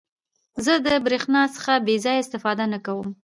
زه 0.65 0.73
د 0.85 0.87
برېښنا 1.05 1.41
څخه 1.55 1.71
بې 1.85 1.95
ځایه 2.05 2.21
استفاده 2.23 2.65
نه 2.73 2.79
کوم. 2.85 3.07